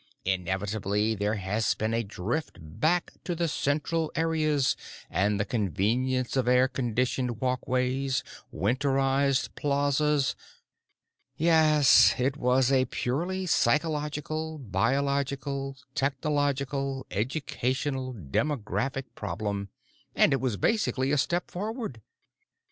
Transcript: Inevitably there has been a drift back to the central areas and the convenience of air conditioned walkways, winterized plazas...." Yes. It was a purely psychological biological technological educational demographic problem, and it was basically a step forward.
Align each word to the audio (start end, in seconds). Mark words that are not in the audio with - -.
Inevitably 0.25 1.13
there 1.13 1.35
has 1.35 1.75
been 1.75 1.93
a 1.93 2.01
drift 2.01 2.57
back 2.59 3.13
to 3.23 3.35
the 3.35 3.47
central 3.47 4.11
areas 4.15 4.75
and 5.11 5.39
the 5.39 5.45
convenience 5.45 6.35
of 6.35 6.47
air 6.47 6.67
conditioned 6.67 7.39
walkways, 7.39 8.23
winterized 8.51 9.53
plazas...." 9.53 10.35
Yes. 11.37 12.15
It 12.17 12.35
was 12.35 12.71
a 12.71 12.85
purely 12.85 13.45
psychological 13.45 14.57
biological 14.57 15.77
technological 15.93 17.05
educational 17.11 18.15
demographic 18.15 19.03
problem, 19.13 19.69
and 20.15 20.33
it 20.33 20.41
was 20.41 20.57
basically 20.57 21.11
a 21.11 21.17
step 21.19 21.51
forward. 21.51 22.01